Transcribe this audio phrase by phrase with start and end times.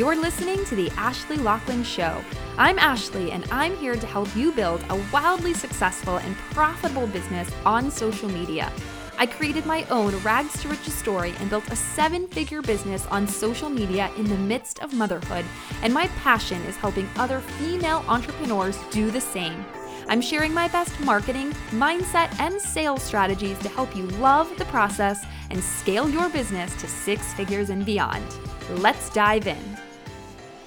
[0.00, 2.24] You're listening to The Ashly Locklin Show.
[2.56, 7.50] I'm Ashly, and I'm here to help you build a wildly successful and profitable business
[7.66, 8.72] on social media.
[9.18, 13.28] I created my own rags to riches story and built a seven figure business on
[13.28, 15.44] social media in the midst of motherhood,
[15.82, 19.66] and my passion is helping other female entrepreneurs do the same.
[20.08, 25.26] I'm sharing my best marketing, mindset, and sales strategies to help you love the process
[25.50, 28.24] and scale your business to six figures and beyond.
[28.78, 29.76] Let's dive in.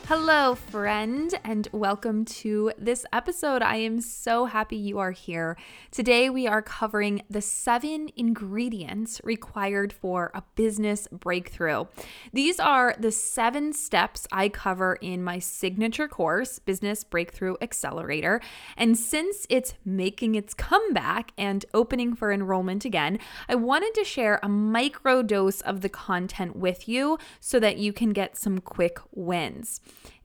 [0.08, 3.62] Hello, friend, and welcome to this episode.
[3.62, 5.56] I am so happy you are here.
[5.92, 11.86] Today, we are covering the seven ingredients required for a business breakthrough.
[12.34, 18.42] These are the seven steps I cover in my signature course, Business Breakthrough Accelerator.
[18.76, 24.42] And since it's making its comeback and opening for enrollment again, I wanted to share
[24.44, 29.00] a micro dose of the content with you so that you can get some quick
[29.14, 29.80] wins.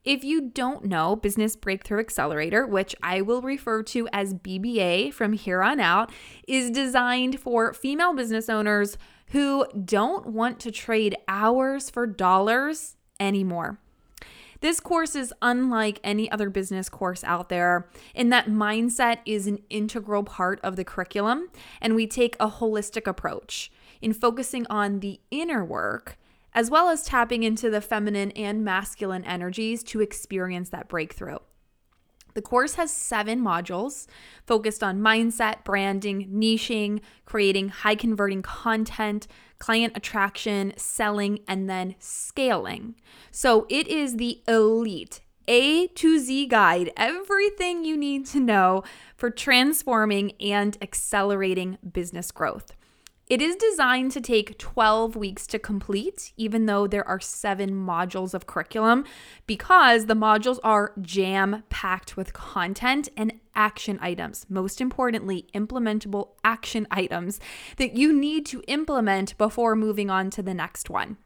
[0.09, 5.35] If you don't know Business Breakthrough Accelerator, which I will refer to as BBA from
[5.35, 6.11] here on out,
[6.47, 8.97] is designed for female business owners
[9.33, 13.81] who don't want to trade hours for dollars anymore.
[14.61, 19.59] This course is unlike any other business course out there in that mindset is an
[19.69, 21.51] integral part of the curriculum,
[21.83, 23.71] and we take a holistic approach
[24.01, 26.17] in focusing on the inner work
[26.55, 31.39] as well as tapping into the feminine and masculine energies to experience that breakthrough.
[32.35, 34.07] The course has seven modules
[34.47, 39.27] focused on mindset, branding, niching, creating high converting content,
[39.59, 42.95] client attraction, selling, and then scaling.
[43.33, 48.85] So it is the elite A to Z guide, everything you need to know
[49.17, 52.73] for transforming and accelerating business growth.
[53.29, 58.33] It is designed to take 12 weeks to complete, even though there are seven modules
[58.33, 59.05] of curriculum,
[59.47, 64.47] because the modules are jam packed with content and action items.
[64.49, 67.39] Most importantly, implementable action items
[67.77, 71.19] that you need to implement before moving on to the next one.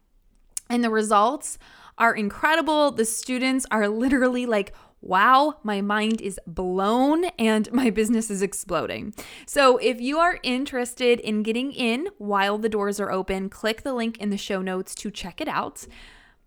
[0.69, 1.57] And the results
[1.97, 2.91] are incredible.
[2.91, 4.73] The students are literally like,
[5.03, 9.13] wow, my mind is blown and my business is exploding.
[9.45, 13.93] So, if you are interested in getting in while the doors are open, click the
[13.93, 15.85] link in the show notes to check it out.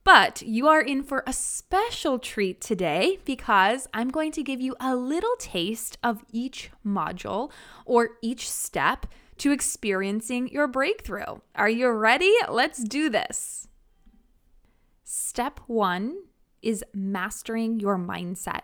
[0.05, 4.77] But you are in for a special treat today because I'm going to give you
[4.79, 7.51] a little taste of each module
[7.85, 9.07] or each step
[9.39, 11.41] to experiencing your breakthrough.
[11.57, 12.33] Are you ready?
[12.49, 13.67] Let's do this.
[15.03, 16.17] Step one
[16.63, 18.63] is mastering your mindset.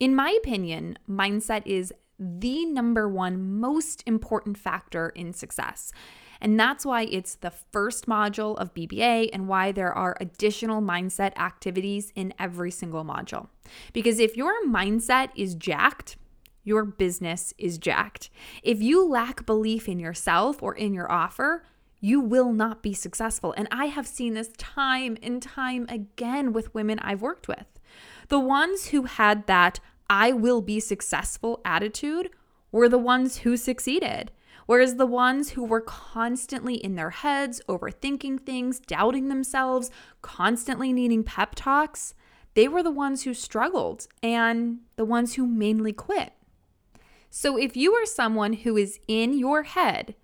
[0.00, 5.92] In my opinion, mindset is the number one most important factor in success.
[6.40, 11.36] And that's why it's the first module of BBA and why there are additional mindset
[11.38, 13.48] activities in every single module.
[13.92, 16.16] Because if your mindset is jacked,
[16.62, 18.30] your business is jacked.
[18.62, 21.64] If you lack belief in yourself or in your offer,
[22.04, 23.54] you will not be successful.
[23.56, 27.64] And I have seen this time and time again with women I've worked with.
[28.28, 32.28] The ones who had that I will be successful attitude
[32.70, 34.32] were the ones who succeeded.
[34.66, 39.90] Whereas the ones who were constantly in their heads, overthinking things, doubting themselves,
[40.20, 42.12] constantly needing pep talks,
[42.52, 46.34] they were the ones who struggled and the ones who mainly quit.
[47.30, 50.14] So if you are someone who is in your head,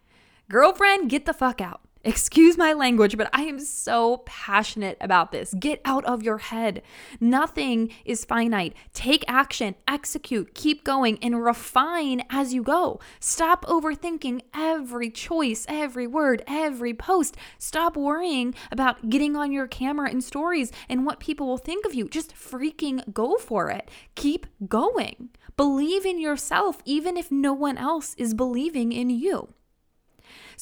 [0.50, 1.80] Girlfriend, get the fuck out.
[2.02, 5.54] Excuse my language, but I am so passionate about this.
[5.54, 6.82] Get out of your head.
[7.20, 8.74] Nothing is finite.
[8.92, 12.98] Take action, execute, keep going, and refine as you go.
[13.20, 17.36] Stop overthinking every choice, every word, every post.
[17.58, 21.94] Stop worrying about getting on your camera and stories and what people will think of
[21.94, 22.08] you.
[22.08, 23.88] Just freaking go for it.
[24.16, 25.28] Keep going.
[25.56, 29.54] Believe in yourself, even if no one else is believing in you.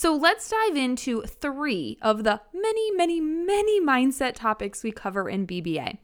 [0.01, 5.45] So let's dive into three of the many, many, many mindset topics we cover in
[5.45, 5.99] BBA.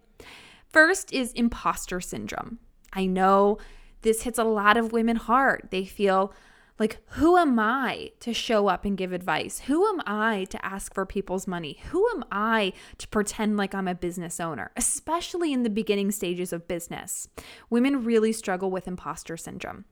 [0.68, 2.58] First is imposter syndrome.
[2.92, 3.58] I know
[4.02, 5.68] this hits a lot of women hard.
[5.70, 6.34] They feel
[6.76, 9.60] like, who am I to show up and give advice?
[9.60, 11.78] Who am I to ask for people's money?
[11.92, 16.52] Who am I to pretend like I'm a business owner, especially in the beginning stages
[16.52, 17.28] of business?
[17.70, 19.84] Women really struggle with imposter syndrome.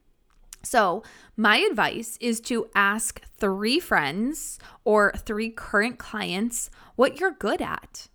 [0.63, 1.03] So,
[1.37, 8.09] my advice is to ask three friends or three current clients what you're good at.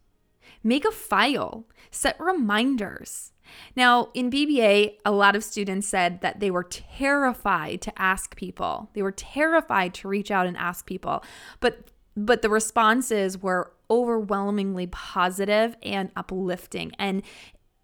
[0.63, 3.31] Make a file, set reminders.
[3.75, 8.89] Now, in BBA, a lot of students said that they were terrified to ask people.
[8.93, 11.23] They were terrified to reach out and ask people.
[11.59, 16.91] But but the responses were overwhelmingly positive and uplifting.
[16.97, 17.21] And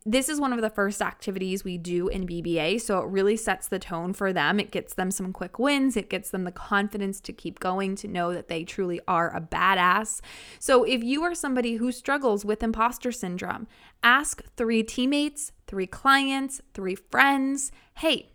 [0.06, 2.82] this is one of the first activities we do in BBA.
[2.82, 4.60] So it really sets the tone for them.
[4.60, 5.96] It gets them some quick wins.
[5.96, 9.42] It gets them the confidence to keep going, to know that they truly are a
[9.42, 10.20] badass.
[10.60, 13.68] So if you are somebody who struggles with imposter syndrome,
[14.04, 18.30] ask three teammates, three clients, three friends, hey,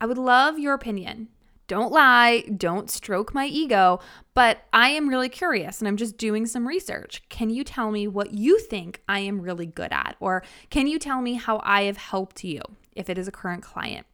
[0.00, 1.28] I would love your opinion.
[1.68, 4.00] Don't lie, don't stroke my ego,
[4.32, 7.22] but I am really curious and I'm just doing some research.
[7.28, 10.16] Can you tell me what you think I am really good at?
[10.18, 12.62] Or can you tell me how I have helped you
[12.96, 14.06] if it is a current client?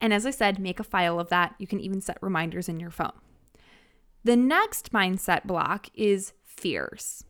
[0.00, 1.56] And as I said, make a file of that.
[1.58, 3.10] You can even set reminders in your phone.
[4.22, 7.24] The next mindset block is fears.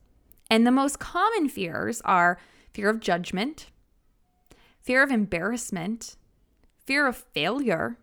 [0.50, 2.38] And the most common fears are
[2.74, 3.70] fear of judgment,
[4.82, 6.16] fear of embarrassment,
[6.84, 7.96] fear of failure,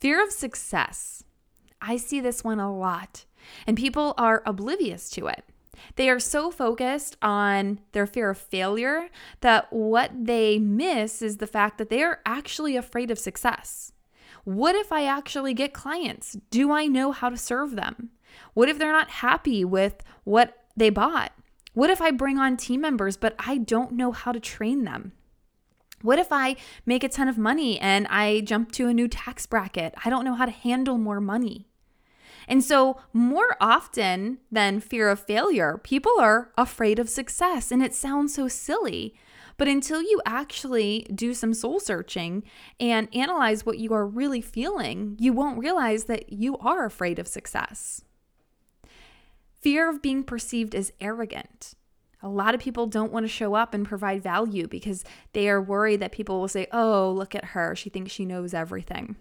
[0.00, 1.24] Fear of success.
[1.82, 3.24] I see this one a lot,
[3.66, 5.44] and people are oblivious to it.
[5.96, 9.08] They are so focused on their fear of failure
[9.40, 13.92] that what they miss is the fact that they are actually afraid of success.
[14.44, 16.36] What if I actually get clients?
[16.50, 18.10] Do I know how to serve them?
[18.54, 21.32] What if they're not happy with what they bought?
[21.74, 25.12] What if I bring on team members, but I don't know how to train them?
[26.02, 26.56] What if I
[26.86, 29.94] make a ton of money and I jump to a new tax bracket?
[30.04, 31.66] I don't know how to handle more money.
[32.46, 37.70] And so, more often than fear of failure, people are afraid of success.
[37.70, 39.14] And it sounds so silly.
[39.58, 42.44] But until you actually do some soul searching
[42.80, 47.28] and analyze what you are really feeling, you won't realize that you are afraid of
[47.28, 48.02] success.
[49.60, 51.74] Fear of being perceived as arrogant.
[52.22, 55.62] A lot of people don't want to show up and provide value because they are
[55.62, 57.76] worried that people will say, oh, look at her.
[57.76, 59.16] She thinks she knows everything.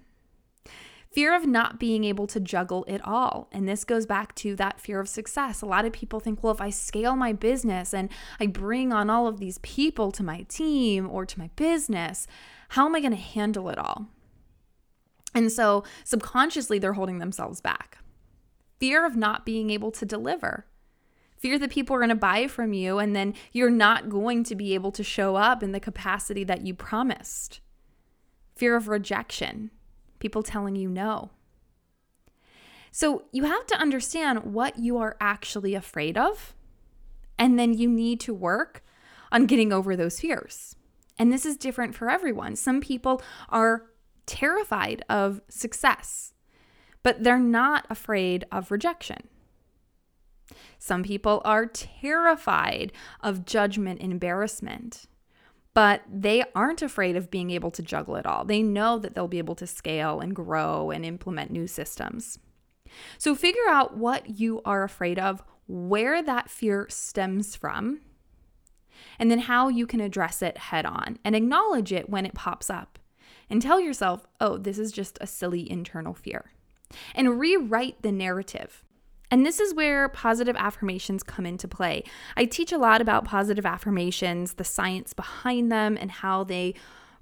[1.11, 3.47] Fear of not being able to juggle it all.
[3.51, 5.63] And this goes back to that fear of success.
[5.63, 8.09] A lot of people think, well, if I scale my business and
[8.39, 12.27] I bring on all of these people to my team or to my business,
[12.69, 14.09] how am I going to handle it all?
[15.33, 17.97] And so subconsciously, they're holding themselves back.
[18.79, 20.66] Fear of not being able to deliver.
[21.37, 24.55] Fear that people are going to buy from you and then you're not going to
[24.55, 27.61] be able to show up in the capacity that you promised.
[28.55, 29.69] Fear of rejection,
[30.19, 31.29] people telling you no.
[32.91, 36.55] So you have to understand what you are actually afraid of,
[37.37, 38.83] and then you need to work
[39.31, 40.75] on getting over those fears.
[41.19, 42.55] And this is different for everyone.
[42.55, 43.85] Some people are
[44.25, 46.33] terrified of success,
[47.03, 49.27] but they're not afraid of rejection.
[50.87, 55.07] Some people are terrified of judgment and embarrassment,
[55.73, 58.45] but they aren't afraid of being able to juggle it all.
[58.45, 62.39] They know that they'll be able to scale and grow and implement new systems.
[63.17, 67.99] So figure out what you are afraid of, where that fear stems from,
[69.19, 72.69] and then how you can address it head on and acknowledge it when it pops
[72.69, 72.97] up.
[73.49, 76.53] And tell yourself, oh, this is just a silly internal fear.
[77.13, 78.85] And rewrite the narrative.
[79.29, 82.03] And this is where positive affirmations come into play.
[82.37, 86.75] I teach a lot about positive affirmations, the science behind them, and how they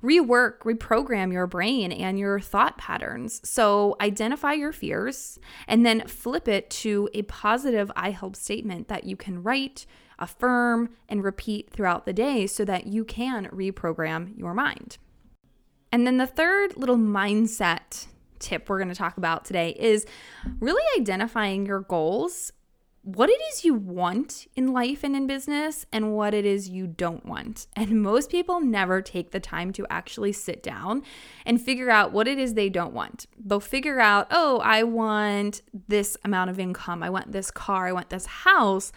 [0.04, 3.42] rework, reprogram your brain and your thought patterns.
[3.48, 9.06] So identify your fears and then flip it to a positive I help statement that
[9.06, 9.88] you can write,
[10.20, 14.98] affirm, and repeat throughout the day so that you can reprogram your mind.
[15.92, 18.08] And then the third little mindset
[18.46, 20.06] tip we're going to talk about today is
[20.60, 22.52] really identifying your goals,
[23.02, 26.86] what it is you want in life and in business, and what it is you
[26.86, 27.66] don't want.
[27.76, 31.04] And most people never take the time to actually sit down
[31.46, 33.26] and figure out what it is they don't want.
[33.38, 37.92] They'll figure out, oh, I want this amount of income, I want this car, I
[37.92, 38.92] want this house.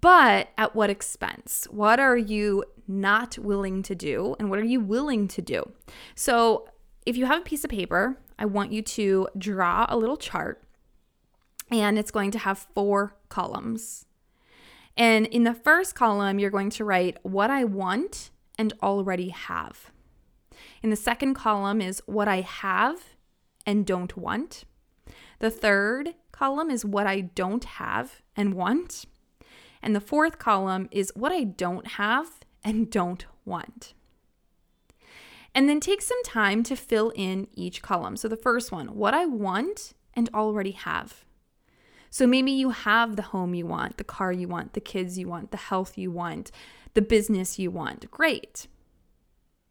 [0.00, 1.66] But at what expense?
[1.70, 4.36] What are you not willing to do?
[4.38, 5.72] And what are you willing to do?
[6.14, 6.68] So,
[7.04, 10.64] if you have a piece of paper, I want you to draw a little chart
[11.70, 14.04] and it's going to have four columns.
[14.96, 19.92] And in the first column, you're going to write what I want and already have.
[20.82, 23.14] In the second column is what I have
[23.64, 24.64] and don't want.
[25.38, 29.04] The third column is what I don't have and want.
[29.80, 33.94] And the fourth column is what I don't have and don't want.
[35.54, 38.16] And then take some time to fill in each column.
[38.16, 41.24] So the first one, what I want and already have.
[42.10, 45.28] So maybe you have the home you want, the car you want, the kids you
[45.28, 46.50] want, the health you want,
[46.94, 48.10] the business you want.
[48.10, 48.66] Great.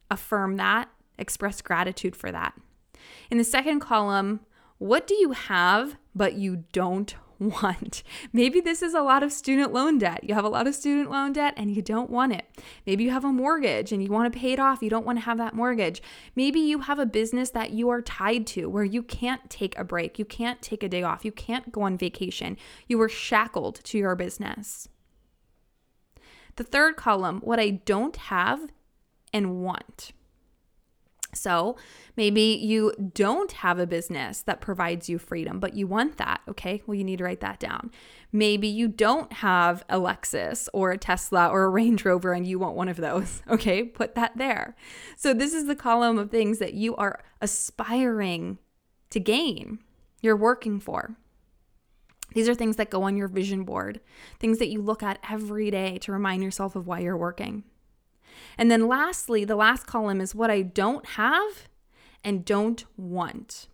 [0.10, 2.54] Affirm that, express gratitude for that.
[3.30, 4.42] In the second column,
[4.78, 8.04] what do you have but you don't want.
[8.34, 10.24] Maybe this is a lot of student loan debt.
[10.24, 12.46] You have a lot of student loan debt and you don't want it.
[12.86, 14.82] Maybe you have a mortgage and you want to pay it off.
[14.82, 16.02] You don't want to have that mortgage.
[16.36, 19.84] Maybe you have a business that you are tied to where you can't take a
[19.84, 20.20] break.
[20.20, 21.26] You can't take a day off.
[21.26, 22.58] You can't go on vacation.
[22.88, 24.88] You are shackled to your business.
[26.56, 28.70] The third column, what I don't have
[29.34, 30.12] and want.
[31.34, 31.78] So
[32.18, 36.42] maybe you don't have a business that provides you freedom, but you want that.
[36.48, 36.82] Okay.
[36.86, 37.92] Well, you need to write that down.
[38.32, 42.60] Maybe you don't have a Lexus or a Tesla or a Range Rover and you
[42.60, 43.42] want one of those.
[43.52, 43.84] Okay.
[43.84, 44.76] Put that there.
[45.18, 48.58] So this is the column of things that you are aspiring
[49.10, 49.80] to gain,
[50.22, 51.18] you're working for.
[52.34, 54.00] These are things that go on your vision board,
[54.40, 57.64] things that you look at every day to remind yourself of why you're working.
[58.62, 61.68] And then lastly, the last column is what I don't have
[62.24, 63.68] and don't want.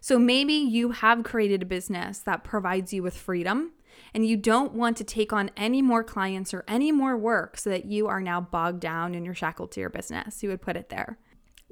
[0.00, 3.72] So maybe you have created a business that provides you with freedom
[4.14, 7.68] and you don't want to take on any more clients or any more work so
[7.68, 10.40] that you are now bogged down and you're shackled to your business.
[10.40, 11.18] You would put it there.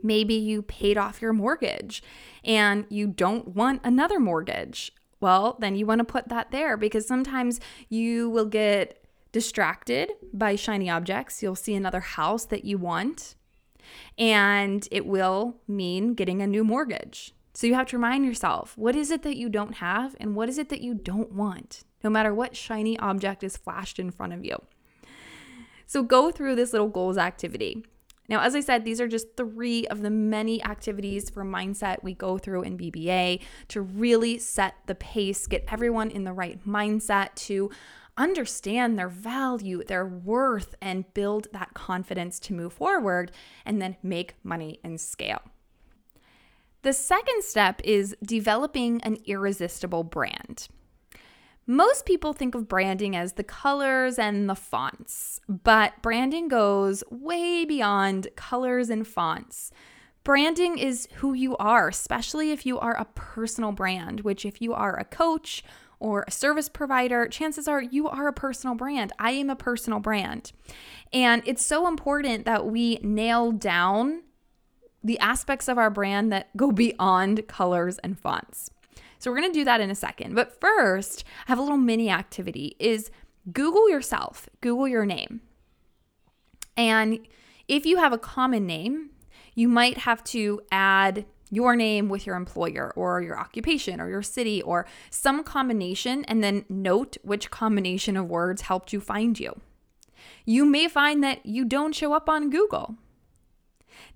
[0.02, 2.02] Maybe you paid off your mortgage
[2.42, 4.90] and you don't want another mortgage.
[5.20, 9.01] Well, then you want to put that there because sometimes you will get
[9.32, 11.42] distracted by shiny objects.
[11.42, 13.34] You'll see another house that you want,
[14.16, 17.32] and it will mean getting a new mortgage.
[17.54, 20.48] So you have to remind yourself what is it that you don't have and what
[20.48, 24.32] is it that you don't want, no matter what shiny object is flashed in front
[24.32, 24.56] of you.
[25.86, 27.84] So go through this little goals activity.
[28.28, 32.14] Now, as I said, these are just three of the many activities for mindset we
[32.14, 37.34] go through in BBA to really set the pace, get everyone in the right mindset
[37.34, 37.70] to
[38.22, 43.32] understand their value, their worth, and build that confidence to move forward
[43.66, 45.42] and then make money and scale.
[46.82, 50.68] The second step is developing an irresistible brand.
[51.66, 57.64] Most people think of branding as the colors and the fonts, but branding goes way
[57.64, 59.72] beyond colors and fonts.
[60.24, 64.72] Branding is who you are, especially if you are a personal brand, which, if you
[64.72, 65.64] are a coach
[66.02, 69.12] or a service provider, chances are you are a personal brand.
[69.20, 70.50] I am a personal brand.
[71.12, 74.22] And it's so important that we nail down
[75.04, 78.68] the aspects of our brand that go beyond colors and fonts.
[79.20, 80.34] So we're going to do that in a second.
[80.34, 83.12] But first, I have a little mini activity is
[83.52, 85.40] Google yourself, Google your name.
[86.76, 87.20] And
[87.68, 89.10] if you have a common name,
[89.54, 94.22] you might have to add your name with your employer or your occupation or your
[94.22, 99.60] city or some combination, and then note which combination of words helped you find you.
[100.46, 102.96] You may find that you don't show up on Google.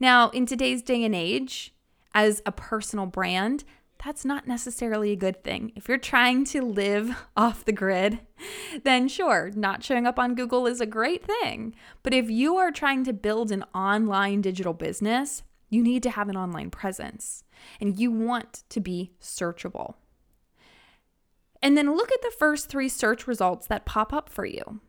[0.01, 1.75] Now, in today's day and age,
[2.15, 3.65] as a personal brand,
[4.03, 5.73] that's not necessarily a good thing.
[5.77, 8.21] If you're trying to live off the grid,
[8.83, 11.75] then sure, not showing up on Google is a great thing.
[12.03, 16.29] But if you are trying to build an online digital business, you need to have
[16.29, 17.45] an online presence
[17.81, 19.95] and you want to be searchable.
[21.63, 24.81] And then look at the first three search results that pop up for you.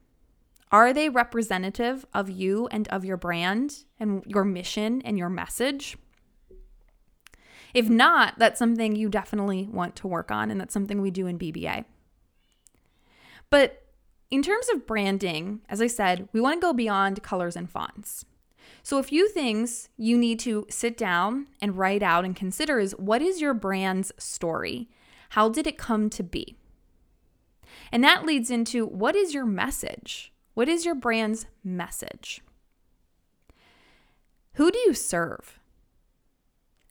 [0.72, 5.98] Are they representative of you and of your brand and your mission and your message?
[7.74, 11.28] If not, that's something you definitely want to work on, and that's something we do
[11.28, 11.86] in BBA.
[13.50, 13.84] But
[14.30, 18.26] in terms of branding, as I said, we want to go beyond colors and fonts.
[18.88, 22.94] So, a few things you need to sit down and write out and consider is
[22.94, 24.88] what is your brand's story?
[25.32, 26.56] How did it come to be?
[27.92, 30.32] And that leads into what is your message?
[30.54, 32.40] What is your brand's message?
[34.54, 35.60] Who do you serve?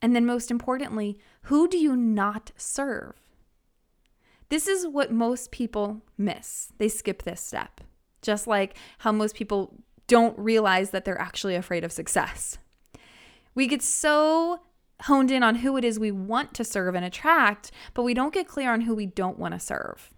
[0.02, 3.14] And then, most importantly, who do you not serve?
[4.50, 6.74] This is what most people miss.
[6.76, 7.80] They skip this step.
[8.20, 9.72] Just like how most people
[10.06, 12.58] don't realize that they're actually afraid of success.
[13.54, 14.60] We get so
[15.02, 18.34] honed in on who it is we want to serve and attract, but we don't
[18.34, 20.10] get clear on who we don't want to serve.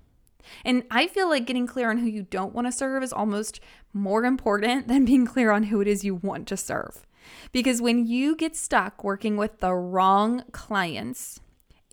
[0.64, 3.60] And I feel like getting clear on who you don't want to serve is almost
[3.92, 7.06] more important than being clear on who it is you want to serve.
[7.52, 11.40] Because when you get stuck working with the wrong clients,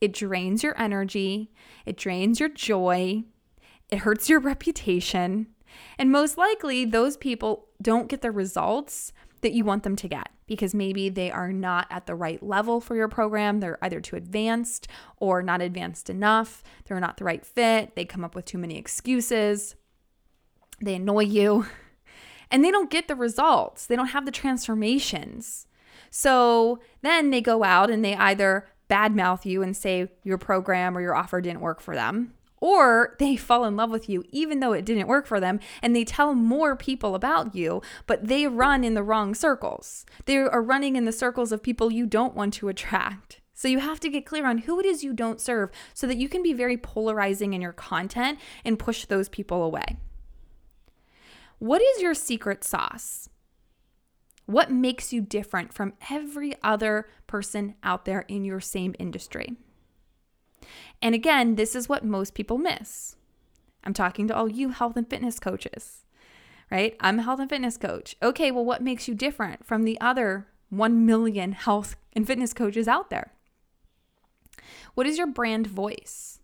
[0.02, 1.52] it drains your energy,
[1.86, 3.24] it drains your joy,
[3.90, 5.48] it hurts your reputation,
[5.98, 10.30] and most likely, those people don't get the results that you want them to get
[10.48, 13.60] because maybe they are not at the right level for your program.
[13.60, 16.64] They're either too advanced or not advanced enough.
[16.86, 17.96] They're not the right fit.
[17.96, 19.76] They come up with too many excuses.
[20.82, 21.66] They annoy you
[22.52, 23.88] and they don't get the results.
[23.88, 25.68] They don't have the transformations.
[26.10, 31.02] So then they go out and they either badmouth you and say your program or
[31.02, 32.34] your offer didn't work for them,
[32.66, 35.96] Or they fall in love with you even though it didn't work for them and
[35.96, 40.04] they tell more people about you, but they run in the wrong circles.
[40.26, 43.40] They are running in the circles of people you don't want to attract.
[43.54, 46.18] So you have to get clear on who it is you don't serve so that
[46.18, 49.98] you can be very polarizing in your content and push those people away.
[51.60, 53.30] What is your secret sauce?
[54.48, 59.56] What makes you different from every other person out there in your same industry?
[61.02, 63.16] And again, this is what most people miss.
[63.84, 66.06] I'm talking to all you health and fitness coaches,
[66.72, 66.96] right?
[67.00, 68.16] I'm a health and fitness coach.
[68.22, 72.88] Okay, well, what makes you different from the other 1 million health and fitness coaches
[72.88, 73.34] out there?
[74.96, 76.40] What is your brand voice?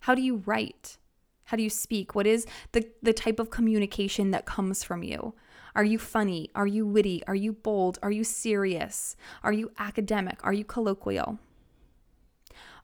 [0.00, 0.98] How do you write?
[1.44, 2.14] How do you speak?
[2.14, 5.34] What is the, the type of communication that comes from you?
[5.74, 6.50] Are you funny?
[6.54, 7.22] Are you witty?
[7.26, 7.98] Are you bold?
[8.02, 9.14] Are you serious?
[9.42, 10.40] Are you academic?
[10.42, 11.38] Are you colloquial?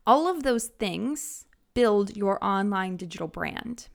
[0.06, 3.88] All of those things build your online digital brand.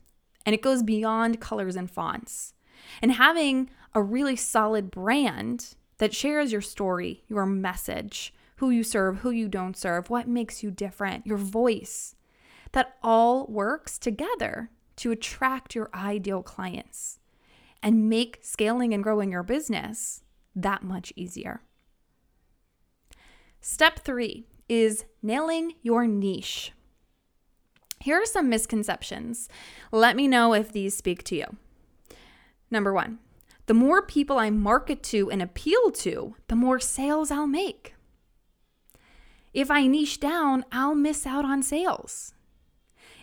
[0.45, 2.53] And it goes beyond colors and fonts.
[3.01, 9.19] And having a really solid brand that shares your story, your message, who you serve,
[9.19, 12.15] who you don't serve, what makes you different, your voice,
[12.71, 17.19] that all works together to attract your ideal clients
[17.83, 20.23] and make scaling and growing your business
[20.55, 21.61] that much easier.
[23.61, 26.71] Step three is nailing your niche.
[27.99, 29.49] Here are some misconceptions.
[29.91, 31.57] Let me know if these speak to you.
[32.69, 33.19] Number one,
[33.65, 37.95] the more people I market to and appeal to, the more sales I'll make.
[39.53, 42.33] If I niche down, I'll miss out on sales.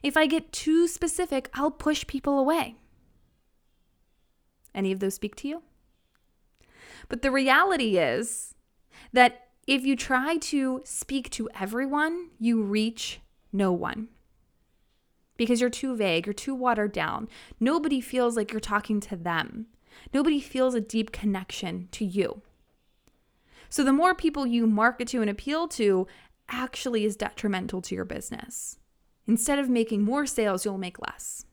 [0.03, 2.77] If I get too specific, I'll push people away.
[4.75, 5.63] Any of those speak to you?
[7.09, 8.55] But the reality is
[9.13, 13.21] that if you try to speak to everyone, you reach
[13.53, 14.09] no one
[15.37, 17.29] because you're too vague, you're too watered down.
[17.59, 19.67] Nobody feels like you're talking to them,
[20.13, 22.43] nobody feels a deep connection to you.
[23.69, 26.07] So, the more people you market to and appeal to
[26.49, 28.79] actually is detrimental to your business.
[29.27, 31.47] Instead of making more sales, you'll make less.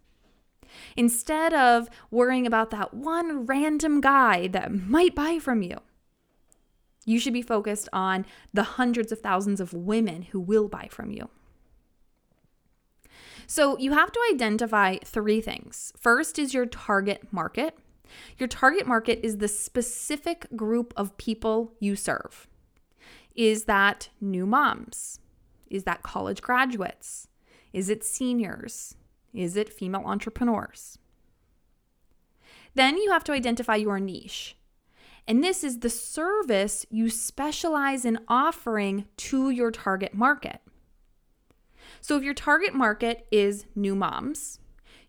[0.95, 5.77] Instead of worrying about that one random guy that might buy from you,
[7.05, 11.11] you should be focused on the hundreds of thousands of women who will buy from
[11.11, 11.29] you.
[13.47, 15.91] So, you have to identify three things.
[15.97, 17.77] First is your target market.
[18.37, 22.47] Your target market is the specific group of people you serve.
[23.35, 25.19] Is that new moms?
[25.69, 27.27] Is that college graduates?
[27.73, 28.95] Is it seniors?
[29.33, 30.97] Is it female entrepreneurs?
[32.73, 34.55] Then you have to identify your niche.
[35.31, 40.59] And this is the service you specialize in offering to your target market.
[42.01, 44.59] So if your target market is new moms,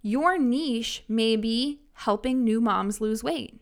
[0.00, 3.60] your niche may be helping new moms lose weight.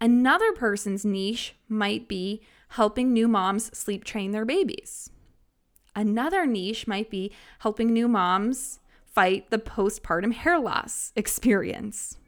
[0.00, 5.10] Another person's niche might be helping new moms sleep train their babies.
[5.96, 12.18] Another niche might be helping new moms fight the postpartum hair loss experience.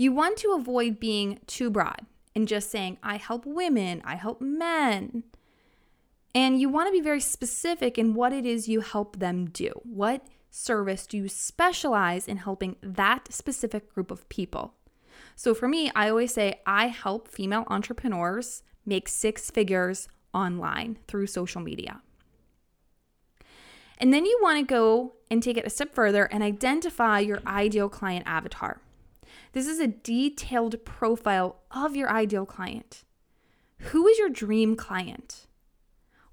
[0.00, 4.40] You want to avoid being too broad and just saying, I help women, I help
[4.40, 5.24] men.
[6.34, 9.68] And you want to be very specific in what it is you help them do.
[9.84, 14.72] What service do you specialize in helping that specific group of people?
[15.36, 21.26] So for me, I always say I help female entrepreneurs make six figures online through
[21.26, 22.00] social media.
[23.98, 27.42] And then you want to go and take it a step further and identify your
[27.46, 28.80] ideal client avatar.
[29.52, 33.04] This is a detailed profile of your ideal client.
[33.78, 35.46] Who is your dream client?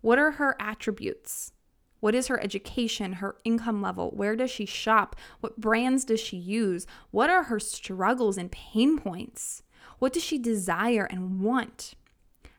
[0.02, 1.54] What are her attributes?
[2.00, 4.12] What is her education, her income level?
[4.12, 5.16] Where does she shop?
[5.40, 6.86] What brands does she use?
[7.12, 9.64] What are her struggles and pain points?
[10.00, 11.96] What does she desire and want?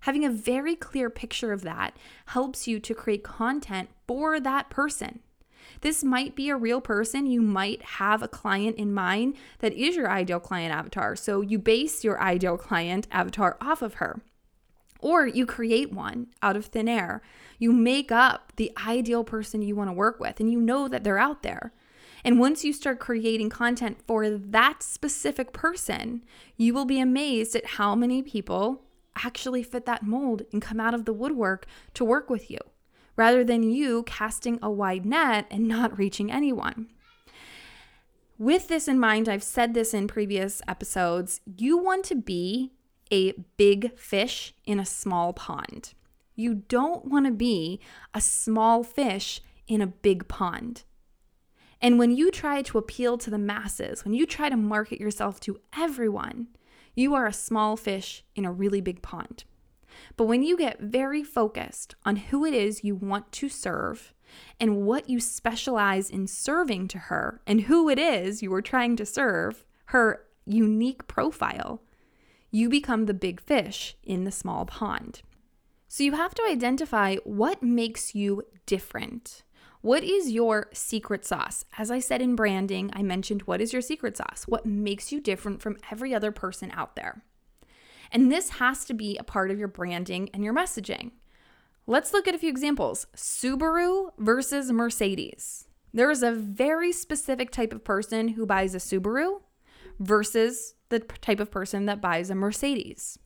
[0.01, 1.97] Having a very clear picture of that
[2.27, 5.21] helps you to create content for that person.
[5.81, 7.27] This might be a real person.
[7.27, 11.17] You might have a client in mind that is your ideal client avatar.
[11.17, 14.21] So you base your ideal client avatar off of her.
[15.01, 17.23] Or you create one out of thin air.
[17.59, 21.05] You make up the ideal person you want to work with, and you know that
[21.05, 21.73] they're out there.
[22.25, 26.25] And once you start creating content for that specific person,
[26.57, 28.83] you will be amazed at how many people
[29.25, 32.59] actually fit that mold and come out of the woodwork to work with you,
[33.19, 36.87] rather than you casting a wide net and not reaching anyone.
[38.39, 42.71] With this in mind, I've said this in previous episodes, you want to be
[43.11, 45.95] a big fish in a small pond.
[46.37, 47.81] You don't want to be
[48.15, 50.85] a small fish in a big pond.
[51.83, 55.41] And when you try to appeal to the masses, when you try to market yourself
[55.41, 56.47] to everyone,
[56.95, 59.43] you are a small fish in a really big pond.
[60.17, 64.13] But when you get very focused on who it is you want to serve
[64.61, 68.97] and what you specialize in serving to her and who it is you are trying
[68.97, 71.83] to serve, her unique profile,
[72.51, 75.23] you become the big fish in the small pond.
[75.89, 79.43] So you have to identify what makes you different.
[79.81, 81.65] What is your secret sauce?
[81.79, 84.45] As I said in branding, I mentioned what is your secret sauce?
[84.47, 87.23] What makes you different from every other person out there?
[88.11, 91.13] And this has to be a part of your branding and your messaging.
[91.87, 95.67] Let's look at a few examples Subaru versus Mercedes.
[95.93, 99.41] There is a very specific type of person who buys a Subaru
[99.99, 103.19] versus the type of person that buys a Mercedes.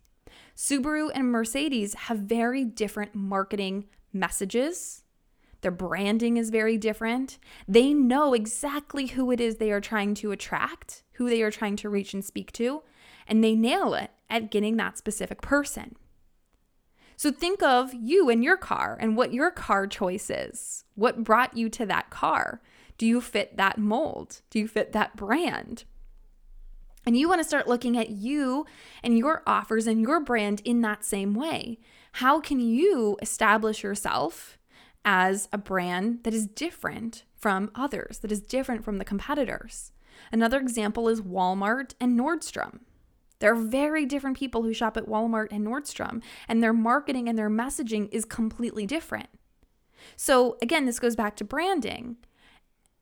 [0.56, 5.02] Subaru and Mercedes have very different marketing messages.
[5.62, 7.38] Their branding is very different.
[7.68, 11.76] They know exactly who it is they are trying to attract, who they are trying
[11.76, 12.82] to reach and speak to,
[13.26, 15.94] and they nail it at getting that specific person.
[17.16, 20.84] So think of you and your car and what your car choice is.
[20.96, 22.60] What brought you to that car?
[22.98, 24.40] Do you fit that mold?
[24.50, 25.84] Do you fit that brand?
[27.04, 28.66] And you want to start looking at you
[29.02, 31.78] and your offers and your brand in that same way.
[32.12, 34.58] How can you establish yourself
[35.04, 39.92] as a brand that is different from others, that is different from the competitors?
[40.30, 42.80] Another example is Walmart and Nordstrom.
[43.42, 47.36] There are very different people who shop at Walmart and Nordstrom, and their marketing and
[47.36, 49.28] their messaging is completely different.
[50.14, 52.18] So, again, this goes back to branding.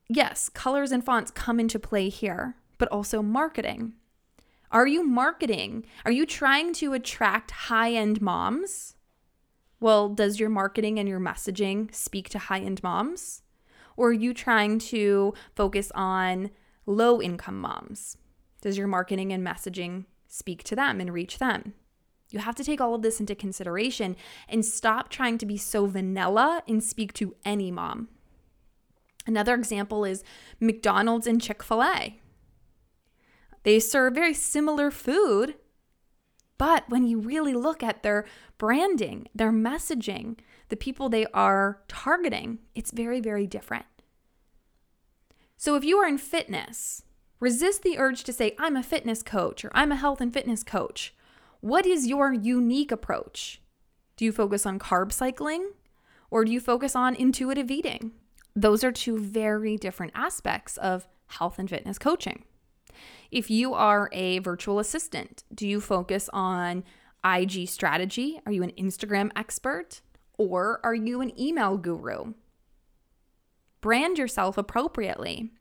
[0.09, 3.93] Yes, colors and fonts come into play here, but also marketing.
[4.71, 5.85] Are you marketing?
[6.07, 8.95] Are you trying to attract high end moms?
[9.79, 13.43] Well, does your marketing and your messaging speak to high end moms?
[13.95, 16.51] Or are you trying to focus on
[16.87, 18.17] low income moms?
[18.63, 21.75] Does your marketing and messaging speak to them and reach them?
[22.31, 24.17] You have to take all of this into consideration
[24.49, 28.09] and stop trying to be so vanilla and speak to any mom.
[29.27, 30.25] Another example is
[30.61, 32.21] McDonald's and Chick fil A.
[33.65, 35.57] They serve very similar food,
[36.57, 38.25] but when you really look at their
[38.59, 40.39] branding, their messaging,
[40.69, 43.87] the people they are targeting, it's very, very different.
[45.57, 47.03] So if you are in fitness,
[47.41, 50.63] resist the urge to say, I'm a fitness coach or I'm a health and fitness
[50.63, 51.15] coach.
[51.61, 53.61] What is your unique approach?
[54.17, 55.71] Do you focus on carb cycling
[56.31, 58.13] or do you focus on intuitive eating?
[58.55, 62.45] Those are two very different aspects of health and fitness coaching.
[63.31, 66.85] If you are a virtual assistant, do you focus on
[67.25, 68.41] IG strategy?
[68.45, 70.01] Are you an Instagram expert?
[70.37, 72.35] Or are you an email guru?
[73.81, 75.53] Brand yourself appropriately.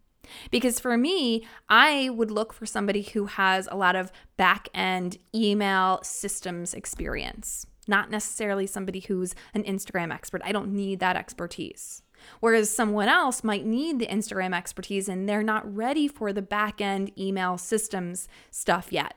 [0.52, 5.18] Because for me, I would look for somebody who has a lot of back end
[5.34, 10.42] email systems experience, not necessarily somebody who's an Instagram expert.
[10.44, 12.04] I don't need that expertise.
[12.40, 16.82] Whereas someone else might need the Instagram expertise and they're not ready for the back
[16.82, 19.16] end email systems stuff yet.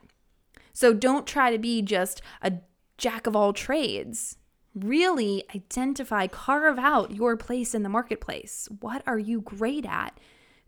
[0.72, 2.54] So don't try to be just a
[2.98, 4.36] jack of all trades.
[4.74, 8.68] Really identify, carve out your place in the marketplace.
[8.80, 10.18] What are you great at?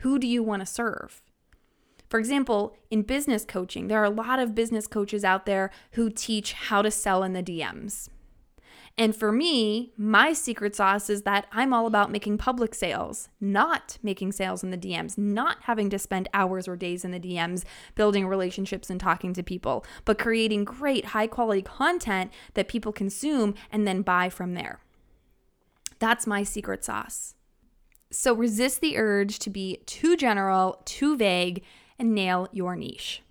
[0.05, 1.23] Who do you want to serve?
[2.11, 6.11] For example, in business coaching, there are a lot of business coaches out there who
[6.11, 8.11] teach how to sell in the DMs.
[8.99, 13.97] And for me, my secret sauce is that I'm all about making public sales, not
[14.03, 17.65] making sales in the DMs, not having to spend hours or days in the DMs
[17.95, 23.55] building relationships and talking to people, but creating great high quality content that people consume
[23.73, 24.81] and then buy from there.
[25.99, 27.37] That's my secret sauce.
[28.15, 31.65] So resist the urge to be too general, too vague,
[31.99, 33.23] and nail your niche.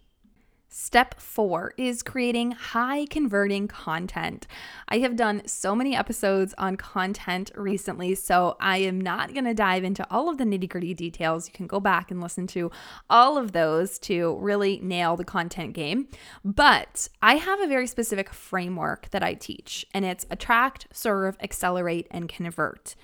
[0.68, 4.46] Step four is creating high converting content.
[4.90, 9.54] I have done so many episodes on content recently, so I am not going to
[9.54, 11.48] dive into all of the nitty gritty details.
[11.48, 12.70] You can go back and listen to
[13.10, 16.10] all of those to really nail the content game.
[16.44, 22.08] But I have a very specific framework that I teach, and it's attract, serve, accelerate,
[22.12, 22.96] and convert.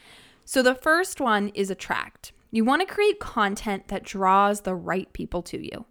[0.51, 2.31] So the first one is attract.
[2.49, 5.85] You want to create content that draws the right people to you.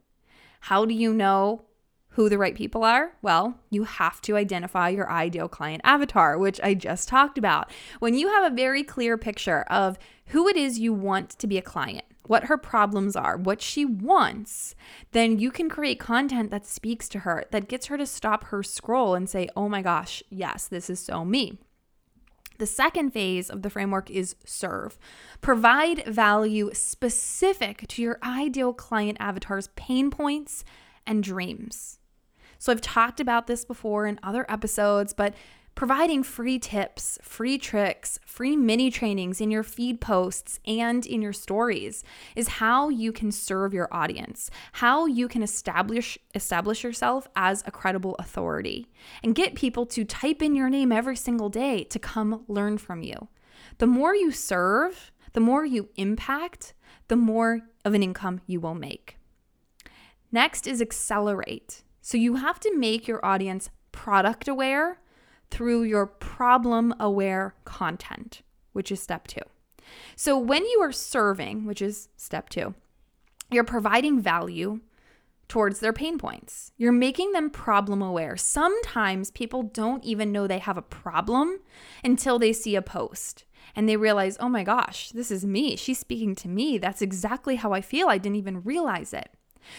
[0.63, 1.63] How do you know
[2.09, 3.13] who the right people are?
[3.23, 7.71] Well, you have to identify your ideal client avatar, which I just talked about.
[8.01, 11.57] When you have a very clear picture of who it is you want to be
[11.57, 14.75] a client, what her problems are, what she wants,
[15.13, 18.65] then you can create content that speaks to her, that gets her to stop her
[18.65, 21.61] scroll and say, oh my gosh, yes, this is so me.
[22.59, 24.99] The second phase of the framework is serve.
[25.41, 30.65] Provide value specific to your ideal client avatar's pain points
[31.07, 32.01] and dreams.
[32.59, 35.35] So, I've talked about this before in other episodes, but
[35.79, 41.33] providing free tips, free tricks, free mini trainings in your feed posts and in your
[41.33, 42.03] stories
[42.35, 47.71] is how you can serve your audience, how you can establish establish yourself as a
[47.71, 48.89] credible authority
[49.23, 53.05] and get people to type in your name every single day to come learn from
[53.05, 53.29] you.
[53.79, 56.75] The more you serve, the more you impact,
[57.07, 59.17] the more of an income you will make.
[60.33, 61.85] Next is accelerate.
[62.03, 64.99] So you have to make your audience product aware
[65.51, 69.41] through your problem aware content, which is step two.
[70.17, 72.75] So, when you are serving, which is step two,
[73.51, 74.81] you're providing value
[75.49, 76.73] towards their pain points.
[76.77, 78.37] You're making them problem aware.
[78.37, 81.61] Sometimes people don't even know they have a problem
[82.05, 85.77] until they see a post and they realize, oh my gosh, this is me.
[85.77, 86.79] She's speaking to me.
[86.79, 88.09] That's exactly how I feel.
[88.09, 89.31] I didn't even realize it.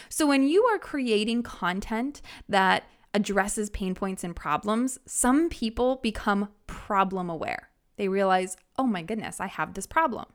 [0.08, 6.48] So, when you are creating content that addresses pain points and problems, some people become
[6.66, 7.70] problem aware.
[7.96, 10.26] They realize, oh my goodness, I have this problem.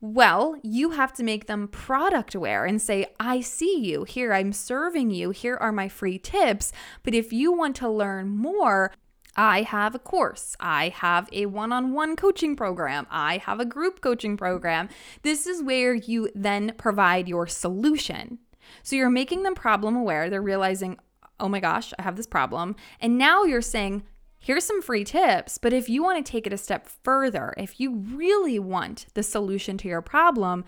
[0.00, 4.04] Well, you have to make them product aware and say, I see you.
[4.04, 5.30] Here, I'm serving you.
[5.30, 6.72] Here are my free tips.
[7.02, 8.92] But if you want to learn more,
[9.34, 10.56] I have a course.
[10.60, 13.06] I have a one on one coaching program.
[13.10, 14.90] I have a group coaching program.
[15.22, 18.40] This is where you then provide your solution.
[18.82, 20.28] So you're making them problem aware.
[20.28, 20.98] They're realizing,
[21.40, 22.76] oh my gosh, I have this problem.
[23.00, 24.04] And now you're saying,
[24.38, 25.58] here's some free tips.
[25.58, 29.22] But if you want to take it a step further, if you really want the
[29.22, 30.64] solution to your problem,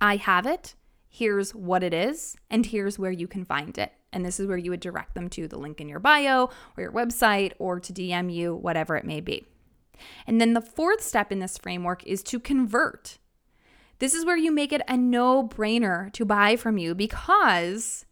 [0.00, 0.74] I have it.
[1.10, 3.92] Here's what it is, and here's where you can find it.
[4.12, 6.82] And this is where you would direct them to the link in your bio or
[6.82, 9.46] your website or to DM you, whatever it may be.
[10.26, 13.18] And then the fourth step in this framework is to convert.
[13.98, 18.04] This is where you make it a no brainer to buy from you because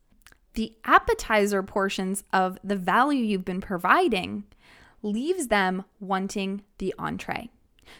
[0.56, 4.44] the appetizer portions of the value you've been providing
[5.02, 7.50] leaves them wanting the entree.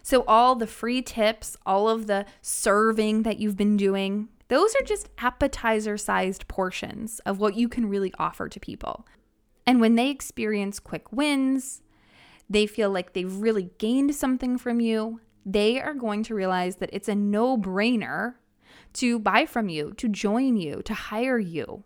[0.02, 4.84] So, all the free tips, all of the serving that you've been doing, those are
[4.84, 9.06] just appetizer sized portions of what you can really offer to people.
[9.66, 11.82] And when they experience quick wins,
[12.48, 16.90] they feel like they've really gained something from you, they are going to realize that
[16.92, 18.34] it's a no brainer
[18.94, 21.84] to buy from you, to join you, to hire you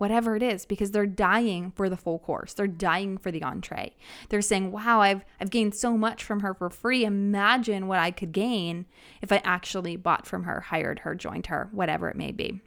[0.00, 2.54] whatever it is because they're dying for the full course.
[2.54, 3.94] They're dying for the entree.
[4.28, 7.04] They're saying, "Wow, I've I've gained so much from her for free.
[7.04, 8.86] Imagine what I could gain
[9.22, 12.60] if I actually bought from her, hired her, joined her, whatever it may be."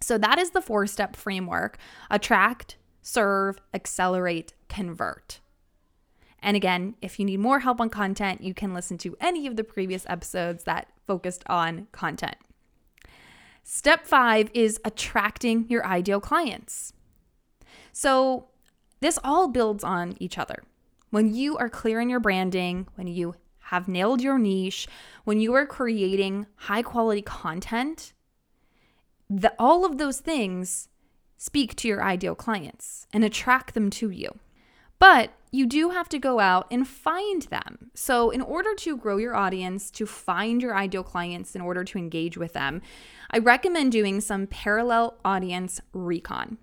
[0.00, 1.78] So that is the four-step framework.
[2.10, 5.40] Attract, serve, accelerate, convert.
[6.40, 9.54] And again, if you need more help on content, you can listen to any of
[9.54, 12.34] the previous episodes that focused on content.
[13.62, 16.92] Step five is attracting your ideal clients.
[17.92, 18.48] So,
[19.00, 20.62] this all builds on each other.
[21.10, 24.86] When you are clear in your branding, when you have nailed your niche,
[25.24, 28.12] when you are creating high quality content,
[29.28, 30.88] the, all of those things
[31.36, 34.38] speak to your ideal clients and attract them to you.
[35.02, 37.90] But you do have to go out and find them.
[37.92, 41.98] So, in order to grow your audience, to find your ideal clients, in order to
[41.98, 42.80] engage with them,
[43.28, 46.56] I recommend doing some parallel audience recon.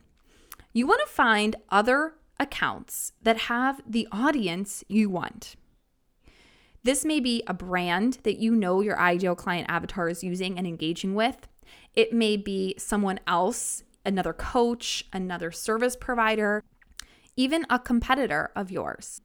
[0.71, 5.57] You want to find other accounts that have the audience you want.
[6.81, 10.65] This may be a brand that you know your ideal client avatar is using and
[10.65, 11.49] engaging with.
[11.93, 16.63] It may be someone else, another coach, another service provider
[17.39, 19.21] even a competitor of yours.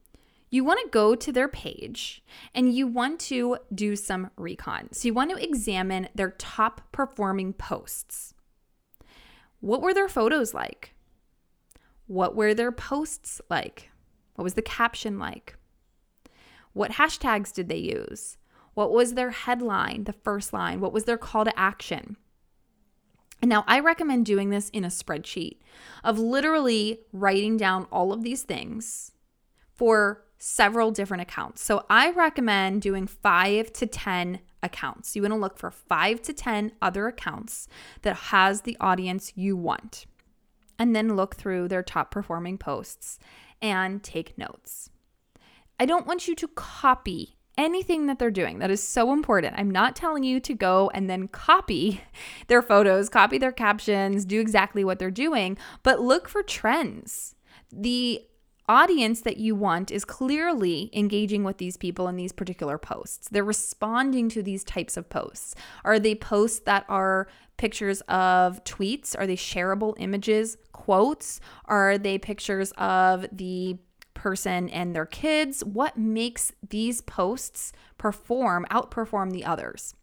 [0.48, 2.22] You want to go to their page
[2.54, 4.92] and you want to do some recon.
[4.92, 8.32] So you want to examine their top performing posts.
[9.58, 10.94] What were their photos like?
[12.06, 13.90] What were their posts like?
[14.36, 15.56] What was the caption like?
[16.72, 18.36] What hashtags did they use?
[18.74, 20.80] What was their headline, the first line?
[20.80, 22.16] What was their call to action?
[23.44, 25.58] And now I recommend doing this in a spreadsheet
[26.02, 29.12] of literally writing down all of these things
[29.70, 31.62] for several different accounts.
[31.62, 35.14] So I recommend doing five to 10 accounts.
[35.14, 37.68] You want to look for five to 10 other accounts
[38.00, 40.06] that has the audience you want.
[40.78, 43.18] And then look through their top performing posts
[43.60, 44.88] and take notes.
[45.78, 48.58] I don't want you to copy anything that they're doing.
[48.58, 49.54] That is so important.
[49.56, 52.00] I'm not telling you to go and then copy
[52.48, 57.34] their photos, copy their captions, do exactly what they're doing, but look for trends.
[57.72, 58.22] The
[58.68, 63.28] audience that you want is clearly engaging with these people in these particular posts.
[63.30, 65.54] They're responding to these types of posts.
[65.84, 69.14] Are they posts that are pictures of tweets?
[69.18, 71.40] Are they shareable images, quotes?
[71.66, 73.78] Are they pictures of the
[74.24, 75.62] person and their kids?
[75.62, 79.94] What makes these posts perform, outperform the others?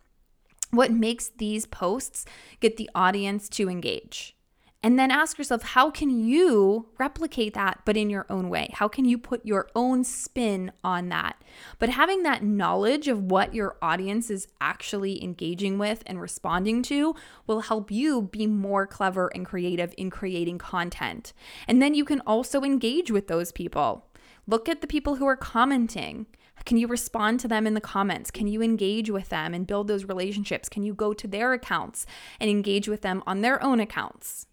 [0.70, 2.26] What makes these posts
[2.60, 4.36] get the audience to engage?
[4.84, 8.70] And then ask yourself, how can you replicate that, but in your own way?
[8.74, 11.42] How can you put your own spin on that?
[11.78, 17.16] But having that knowledge of what your audience is actually engaging with and responding to
[17.46, 21.34] will help you be more clever and creative in creating content.
[21.68, 24.08] And then you can also engage with those people.
[24.52, 26.26] Look at the people who are commenting.
[26.66, 28.30] Can you respond to them in the comments?
[28.30, 30.68] Can you engage with them and build those relationships?
[30.68, 32.06] Can you go to their accounts
[32.38, 34.48] and engage with them on their own accounts?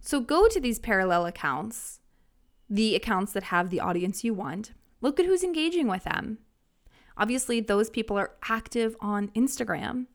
[0.00, 2.00] So go to these parallel accounts,
[2.68, 4.72] the accounts that have the audience you want.
[5.00, 6.38] Look at who's engaging with them.
[7.16, 10.06] Obviously, those people are active on Instagram.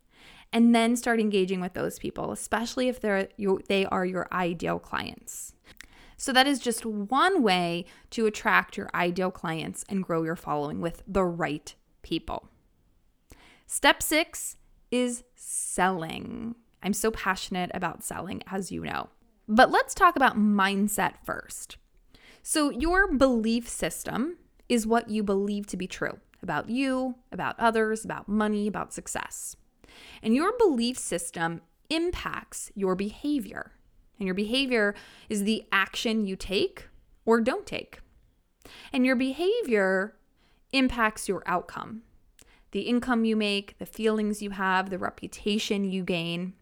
[0.52, 4.78] And then start engaging with those people, especially if they're you, they are your ideal
[4.78, 5.54] clients.
[6.18, 10.82] So that is just one way to attract your ideal clients and grow your following
[10.82, 12.50] with the right people.
[13.66, 14.58] Step 6
[14.92, 16.56] is selling.
[16.82, 19.10] I'm so passionate about selling as you know.
[19.48, 21.78] But let's talk about mindset first.
[22.42, 24.38] So, your belief system
[24.70, 29.56] is what you believe to be true about you, about others, about money, about success.
[30.22, 33.72] And your belief system impacts your behavior.
[34.20, 34.96] And your behavior
[35.30, 36.88] is the action you take
[37.26, 38.00] or don't take.
[38.92, 40.16] And your behavior
[40.72, 42.04] impacts your outcome
[42.74, 46.54] the income you make, the feelings you have, the reputation you gain.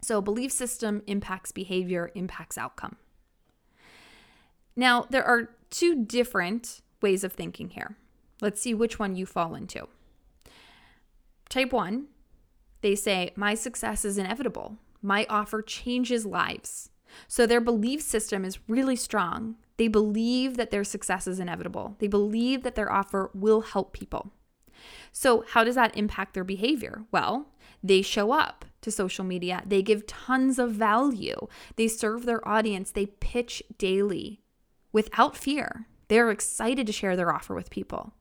[0.00, 2.96] So, belief system impacts behavior, impacts outcome.
[4.74, 7.98] Now, there are two different ways of thinking here.
[8.40, 9.86] Let's see which one you fall into.
[11.50, 12.06] Type one,
[12.80, 14.78] they say, My success is inevitable.
[15.02, 16.90] My offer changes lives.
[17.26, 19.56] So, their belief system is really strong.
[19.76, 24.32] They believe that their success is inevitable, they believe that their offer will help people.
[25.12, 27.04] So, how does that impact their behavior?
[27.10, 27.48] Well,
[27.82, 29.62] they show up to social media.
[29.66, 31.48] They give tons of value.
[31.76, 32.90] They serve their audience.
[32.90, 34.42] They pitch daily
[34.92, 35.86] without fear.
[36.08, 38.12] They're excited to share their offer with people.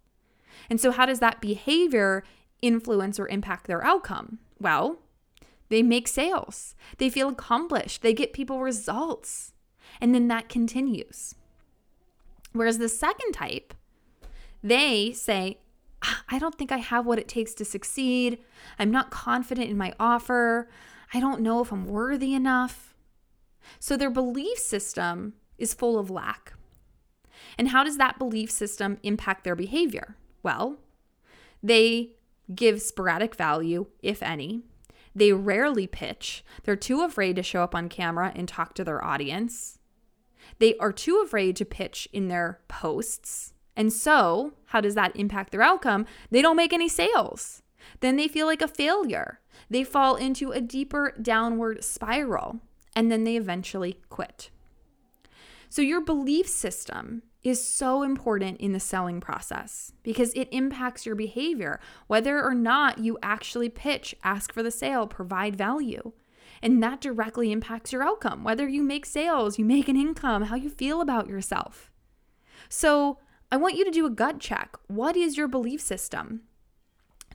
[0.69, 2.23] And so, how does that behavior
[2.61, 4.39] influence or impact their outcome?
[4.59, 4.99] Well,
[5.69, 9.53] they make sales, they feel accomplished, they get people results,
[10.01, 11.35] and then that continues.
[12.53, 13.73] Whereas the second type,
[14.63, 15.59] they say,
[16.03, 18.39] ah, I don't think I have what it takes to succeed.
[18.77, 20.69] I'm not confident in my offer.
[21.13, 22.93] I don't know if I'm worthy enough.
[23.79, 26.53] So their belief system is full of lack.
[27.57, 30.15] And how does that belief system impact their behavior?
[30.43, 30.77] Well,
[31.61, 32.11] they
[32.53, 34.63] give sporadic value, if any.
[35.19, 36.45] They rarely pitch.
[36.63, 39.77] They're too afraid to show up on camera and talk to their audience.
[40.59, 43.53] They are too afraid to pitch in their posts.
[43.75, 46.05] And so, how does that impact their outcome?
[46.31, 47.61] They don't make any sales.
[47.99, 49.41] Then they feel like a failure.
[49.69, 52.61] They fall into a deeper downward spiral
[52.95, 54.49] and then they eventually quit.
[55.67, 61.15] So, your belief system is so important in the selling process because it impacts your
[61.15, 66.11] behavior, whether or not you actually pitch, ask for the sale, provide value.
[66.61, 70.55] And that directly impacts your outcome, whether you make sales, you make an income, how
[70.55, 71.89] you feel about yourself.
[72.67, 73.19] So,
[73.51, 74.75] I want you to do a gut check.
[74.87, 76.41] What is your belief system?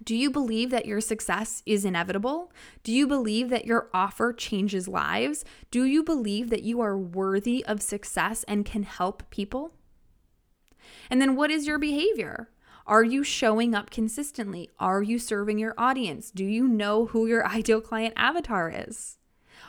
[0.02, 2.52] Do you believe that your success is inevitable?
[2.82, 5.44] Do you believe that your offer changes lives?
[5.70, 9.72] Do you believe that you are worthy of success and can help people?
[11.10, 12.50] And then what is your behavior?
[12.86, 14.70] Are you showing up consistently?
[14.78, 16.30] Are you serving your audience?
[16.30, 19.18] Do you know who your ideal client avatar is?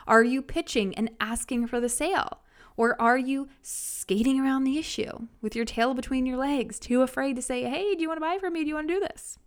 [0.06, 2.40] Are you pitching and asking for the sale?
[2.76, 7.36] Or are you skating around the issue with your tail between your legs, too afraid
[7.36, 8.62] to say, hey, do you want to buy from me?
[8.62, 9.38] Do you want to do this?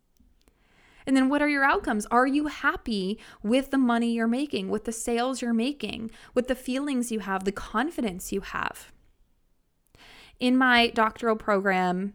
[1.05, 2.05] And then what are your outcomes?
[2.07, 6.55] Are you happy with the money you're making, with the sales you're making, with the
[6.55, 8.91] feelings you have, the confidence you have?
[10.39, 12.13] In my doctoral program,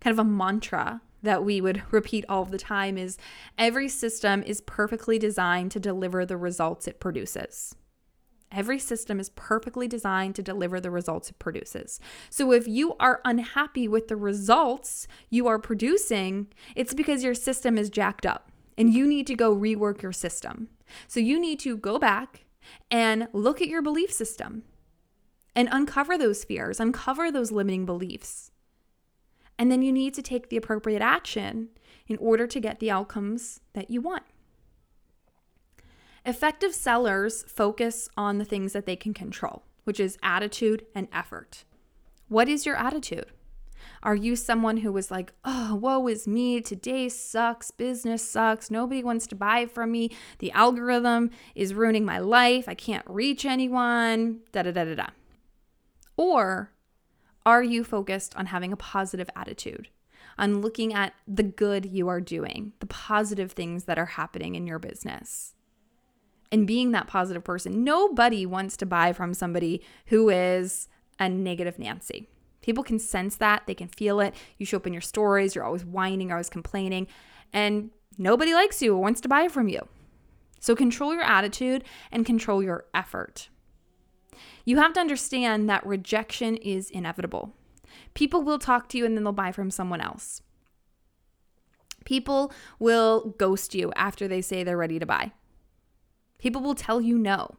[0.00, 3.18] kind of a mantra that we would repeat all the time is
[3.58, 7.74] every system is perfectly designed to deliver the results it produces.
[8.52, 11.98] Every system is perfectly designed to deliver the results it produces.
[12.30, 16.46] So if you are unhappy with the results you are producing,
[16.76, 20.68] it's because your system is jacked up and you need to go rework your system.
[21.08, 22.44] So you need to go back
[22.90, 24.62] and look at your belief system
[25.56, 28.52] and uncover those fears, uncover those limiting beliefs.
[29.58, 31.70] And then you need to take the appropriate action
[32.06, 34.24] in order to get the outcomes that you want.
[36.26, 41.64] Effective sellers focus on the things that they can control, which is attitude and effort.
[42.28, 43.32] What is your attitude?
[44.02, 49.02] Are you someone who was like, oh, woe is me, today sucks, business sucks, nobody
[49.02, 54.40] wants to buy from me, the algorithm is ruining my life, I can't reach anyone,
[54.52, 55.06] da da da da da.
[56.16, 56.72] Or
[57.44, 59.88] are you focused on having a positive attitude,
[60.38, 64.66] on looking at the good you are doing, the positive things that are happening in
[64.66, 65.54] your business?
[66.50, 70.88] And being that positive person, nobody wants to buy from somebody who is
[71.18, 72.28] a negative Nancy.
[72.62, 74.34] People can sense that, they can feel it.
[74.58, 77.06] You show up in your stories, you're always whining, always complaining,
[77.52, 79.86] and nobody likes you or wants to buy from you.
[80.58, 83.48] So control your attitude and control your effort.
[84.66, 87.54] You have to understand that rejection is inevitable.
[88.14, 90.42] People will talk to you and then they'll buy from someone else.
[92.04, 95.32] People will ghost you after they say they're ready to buy.
[96.38, 97.54] People will tell you no.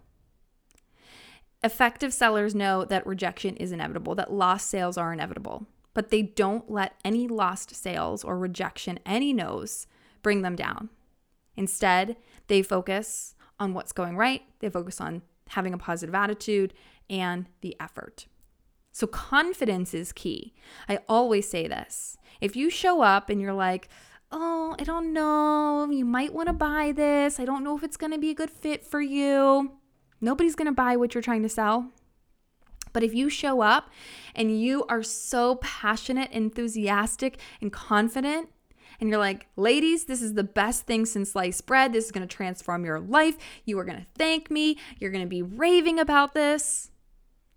[1.63, 6.69] Effective sellers know that rejection is inevitable, that lost sales are inevitable, but they don't
[6.69, 9.87] let any lost sales or rejection, any no's,
[10.21, 10.89] bring them down.
[11.55, 16.73] Instead, they focus on what's going right, they focus on having a positive attitude
[17.09, 18.27] and the effort.
[18.91, 20.53] So, confidence is key.
[20.89, 22.17] I always say this.
[22.41, 23.89] If you show up and you're like,
[24.31, 27.97] oh, I don't know, you might want to buy this, I don't know if it's
[27.97, 29.71] going to be a good fit for you,
[30.19, 31.91] Nobody's going to buy what you're trying to sell.
[32.93, 33.89] But if you show up
[34.35, 38.49] and you are so passionate, enthusiastic, and confident,
[38.99, 41.93] and you're like, ladies, this is the best thing since sliced bread.
[41.93, 43.37] This is to transform your life.
[43.65, 44.77] You are to thank me.
[44.97, 46.89] You're to be raving about this.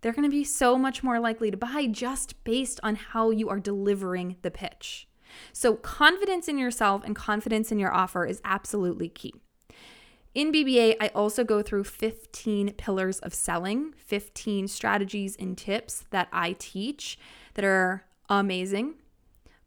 [0.00, 3.48] They're going to be so much more likely to buy just based on how you
[3.48, 5.08] are delivering the pitch.
[5.52, 9.34] So, confidence in yourself and confidence in your offer is absolutely key.
[10.34, 16.28] In BBA, I also go through 15 pillars of selling, 15 strategies and tips that
[16.32, 17.18] I teach
[17.54, 18.94] that are amazing.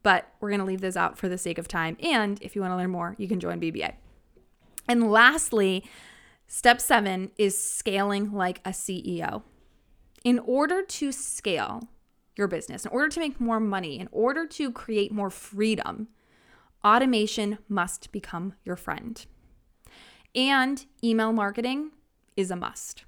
[0.03, 1.97] But we're going to leave those out for the sake of time.
[2.01, 3.93] And if you want to learn more, you can join BBA.
[4.87, 5.83] And lastly,
[6.47, 9.43] step seven is scaling like a CEO.
[10.23, 11.89] In order to scale
[12.35, 16.07] your business, in order to make more money, in order to create more freedom,
[16.83, 19.25] automation must become your friend.
[20.35, 21.91] And email marketing
[22.35, 23.03] is a must.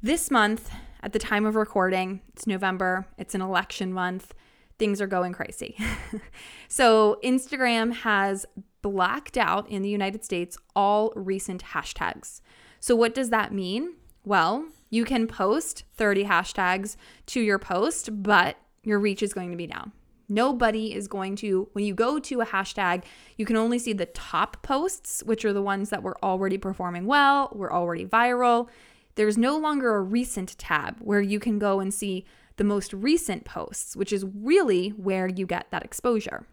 [0.00, 0.70] This month,
[1.02, 4.34] at the time of recording, it's November, it's an election month,
[4.78, 5.76] things are going crazy.
[6.68, 8.46] so, Instagram has
[8.82, 12.40] blacked out in the United States all recent hashtags.
[12.80, 13.94] So, what does that mean?
[14.24, 19.56] Well, you can post 30 hashtags to your post, but your reach is going to
[19.56, 19.90] be down.
[20.28, 23.04] Nobody is going to, when you go to a hashtag,
[23.38, 27.06] you can only see the top posts, which are the ones that were already performing
[27.06, 28.68] well, were already viral.
[29.14, 32.26] There's no longer a recent tab where you can go and see
[32.56, 36.46] the most recent posts, which is really where you get that exposure.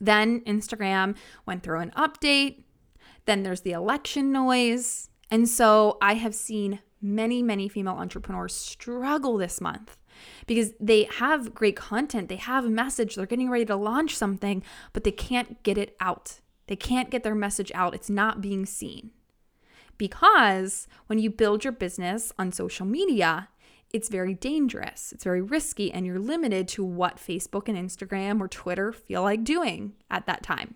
[0.00, 2.64] Then Instagram went through an update.
[3.26, 5.08] Then there's the election noise.
[5.30, 9.96] And so I have seen many, many female entrepreneurs struggle this month
[10.46, 14.62] because they have great content, they have a message, they're getting ready to launch something,
[14.92, 16.40] but they can't get it out.
[16.66, 17.94] They can't get their message out.
[17.94, 19.10] It's not being seen.
[19.98, 23.48] Because when you build your business on social media,
[23.92, 28.48] it's very dangerous, it's very risky, and you're limited to what Facebook and Instagram or
[28.48, 30.74] Twitter feel like doing at that time.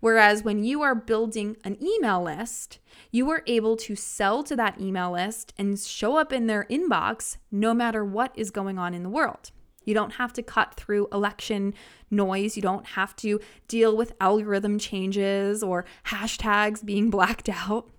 [0.00, 2.78] Whereas when you are building an email list,
[3.10, 7.36] you are able to sell to that email list and show up in their inbox
[7.50, 9.50] no matter what is going on in the world.
[9.84, 11.74] You don't have to cut through election
[12.10, 12.56] noise.
[12.56, 17.90] You don't have to deal with algorithm changes or hashtags being blacked out.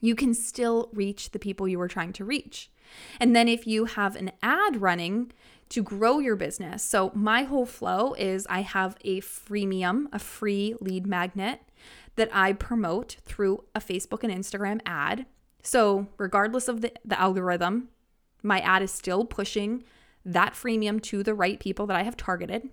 [0.00, 2.70] You can still reach the people you were trying to reach.
[3.18, 5.32] And then if you have an ad running,
[5.74, 6.84] to grow your business.
[6.84, 11.62] So, my whole flow is I have a freemium, a free lead magnet
[12.14, 15.26] that I promote through a Facebook and Instagram ad.
[15.64, 17.88] So, regardless of the, the algorithm,
[18.40, 19.82] my ad is still pushing
[20.24, 22.68] that freemium to the right people that I have targeted.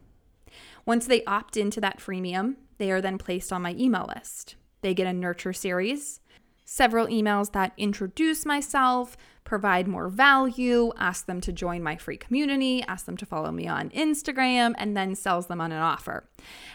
[0.86, 4.58] Once they opt into that freemium, they are then placed on my email list.
[4.82, 6.20] They get a nurture series,
[6.66, 12.84] several emails that introduce myself, provide more value, ask them to join my free community,
[12.88, 16.30] ask them to follow me on Instagram, and then sells them on an offer.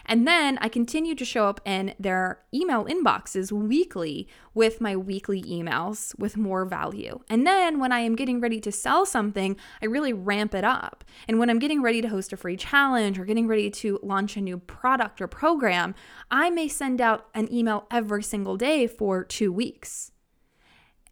[0.05, 5.43] And then I continue to show up in their email inboxes weekly with my weekly
[5.43, 7.19] emails with more value.
[7.29, 11.03] And then when I am getting ready to sell something, I really ramp it up.
[11.27, 14.37] And when I'm getting ready to host a free challenge or getting ready to launch
[14.37, 15.95] a new product or program,
[16.31, 20.11] I may send out an email every single day for two weeks.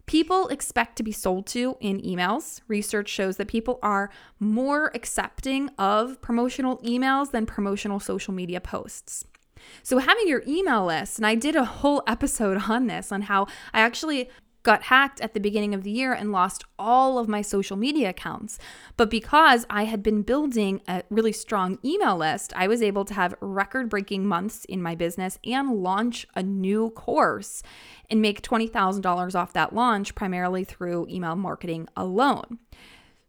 [0.05, 2.61] People expect to be sold to in emails.
[2.67, 9.25] Research shows that people are more accepting of promotional emails than promotional social media posts.
[9.81, 13.47] So, having your email list, and I did a whole episode on this, on how
[13.73, 14.29] I actually
[14.65, 18.09] got hacked at the beginning of the year and lost all of my social media
[18.09, 18.59] accounts.
[18.97, 23.13] But because I had been building a really strong email list, I was able to
[23.13, 27.63] have record breaking months in my business and launch a new course
[28.09, 32.59] and make $20,000 off that launch primarily through email marketing alone.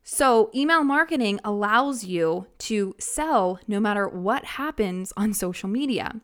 [0.09, 6.21] So, email marketing allows you to sell no matter what happens on social media.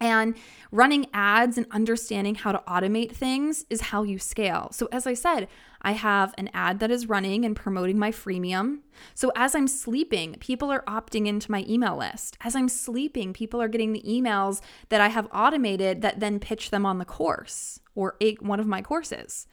[0.00, 0.34] And
[0.72, 4.70] running ads and understanding how to automate things is how you scale.
[4.72, 5.46] So, as I said,
[5.82, 8.78] I have an ad that is running and promoting my freemium.
[9.14, 12.38] So, as I'm sleeping, people are opting into my email list.
[12.40, 16.70] As I'm sleeping, people are getting the emails that I have automated that then pitch
[16.70, 19.46] them on the course or one of my courses.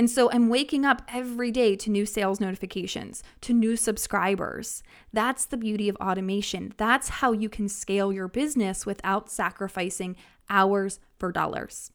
[0.00, 4.82] And so I'm waking up every day to new sales notifications, to new subscribers.
[5.12, 6.72] That's the beauty of automation.
[6.78, 10.16] That's how you can scale your business without sacrificing
[10.48, 11.92] hours for dollars.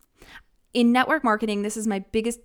[0.72, 2.42] In network marketing, this is my biggest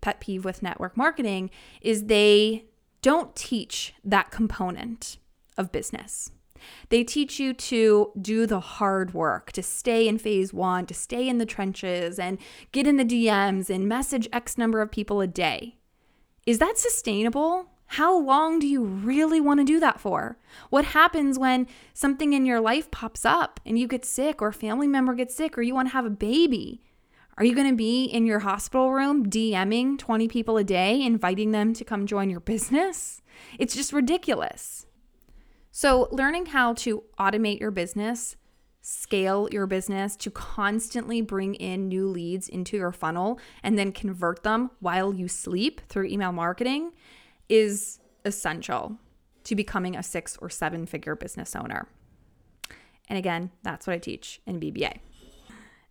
[0.00, 1.50] pet peeve with network marketing
[1.80, 2.64] is they
[3.00, 5.18] don't teach that component
[5.56, 6.32] of business.
[6.88, 11.28] They teach you to do the hard work, to stay in phase one, to stay
[11.28, 12.38] in the trenches and
[12.72, 15.76] get in the DMs and message X number of people a day.
[16.46, 17.70] Is that sustainable?
[17.86, 20.38] How long do you really want to do that for?
[20.70, 24.52] What happens when something in your life pops up and you get sick or a
[24.52, 26.82] family member gets sick or you want to have a baby?
[27.36, 31.50] Are you going to be in your hospital room DMing 20 people a day, inviting
[31.50, 33.22] them to come join your business?
[33.58, 34.86] It's just ridiculous.
[35.76, 38.36] So, learning how to automate your business,
[38.80, 44.44] scale your business to constantly bring in new leads into your funnel and then convert
[44.44, 46.92] them while you sleep through email marketing
[47.48, 48.98] is essential
[49.42, 51.88] to becoming a six or seven figure business owner.
[53.08, 55.00] And again, that's what I teach in BBA.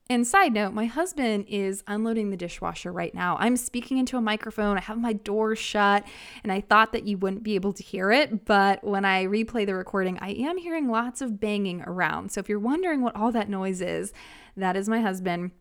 [0.10, 3.38] And side note, my husband is unloading the dishwasher right now.
[3.40, 4.78] I'm speaking into a microphone.
[4.78, 6.06] I have my door shut,
[6.44, 8.44] and I thought that you wouldn't be able to hear it.
[8.44, 12.34] But when I replay the recording, I am hearing lots of banging around.
[12.34, 14.12] So if you're wondering what all that noise is,
[14.58, 15.52] that is my husband.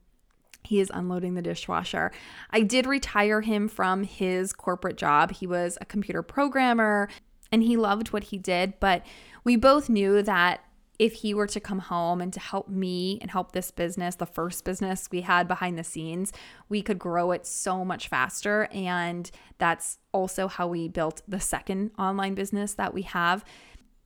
[0.65, 2.11] He is unloading the dishwasher.
[2.51, 5.33] I did retire him from his corporate job.
[5.33, 7.09] He was a computer programmer
[7.51, 9.05] and he loved what he did, but
[9.45, 10.65] we both knew that
[11.03, 14.25] if he were to come home and to help me and help this business, the
[14.25, 16.33] first business we had behind the scenes,
[16.69, 18.69] we could grow it so much faster.
[18.73, 19.29] And
[19.59, 23.45] that's also how we built the second online business that we have.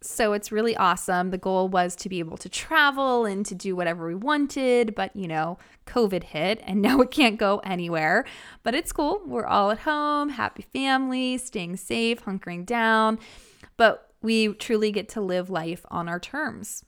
[0.00, 1.32] So it's really awesome.
[1.32, 5.14] The goal was to be able to travel and to do whatever we wanted, but
[5.14, 8.24] you know, COVID hit and now it can't go anywhere.
[8.62, 9.20] But it's cool.
[9.26, 13.18] We're all at home, happy family, staying safe, hunkering down.
[13.76, 16.85] But we truly get to live life on our terms.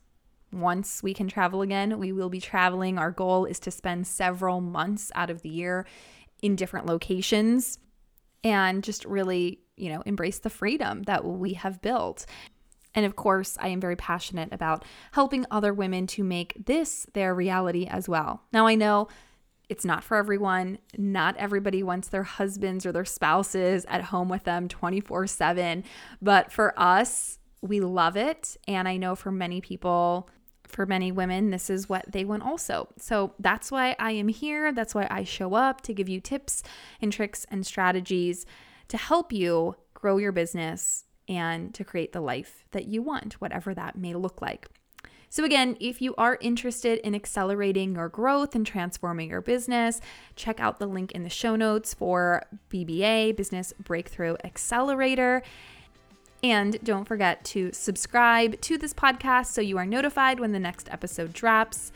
[0.53, 2.99] Once we can travel again, we will be traveling.
[2.99, 5.87] Our goal is to spend several months out of the year
[6.43, 7.79] in different locations
[8.43, 12.25] and just really, you know, embrace the freedom that we have built.
[12.95, 17.35] And of course, I am very passionate about helping other women to make this their
[17.35, 18.43] reality as well.
[18.53, 19.09] Now, I know
[19.69, 20.79] it's not for everyone.
[20.97, 25.85] Not everybody wants their husbands or their spouses at home with them 24 7.
[26.23, 28.57] But for us, we love it.
[28.67, 30.31] And I know for many people,
[30.69, 32.89] for many women, this is what they want also.
[32.99, 34.73] So that's why I am here.
[34.73, 36.63] That's why I show up to give you tips
[37.01, 38.47] and tricks and strategies
[38.89, 43.75] to help you grow your business and to create the life that you want, whatever
[43.75, 44.69] that may look like.
[45.31, 50.01] So, again, if you are interested in accelerating your growth and transforming your business,
[50.37, 55.43] check out the link in the show notes for BBA, Business Breakthrough Accelerator.
[56.43, 60.89] And don't forget to subscribe to this podcast so you are notified when the next
[60.91, 61.91] episode drops.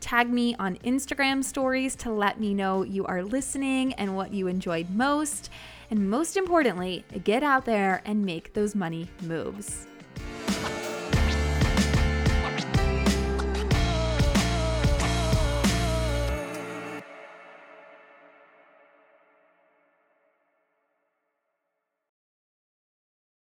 [0.00, 4.46] Tag me on Instagram stories to let me know you are listening and what you
[4.46, 5.50] enjoyed most.
[5.90, 9.88] And most importantly, get out there and make those money moves.